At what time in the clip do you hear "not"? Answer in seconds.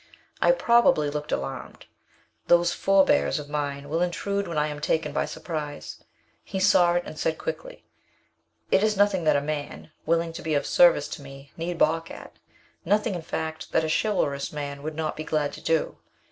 14.95-15.15